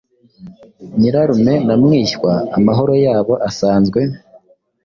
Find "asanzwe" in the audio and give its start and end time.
3.49-4.01